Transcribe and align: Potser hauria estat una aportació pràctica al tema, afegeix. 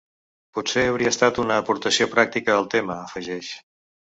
Potser 0.57 0.85
hauria 0.93 1.11
estat 1.15 1.37
una 1.45 1.59
aportació 1.65 2.09
pràctica 2.15 2.57
al 2.63 2.69
tema, 2.77 2.97
afegeix. 3.07 3.53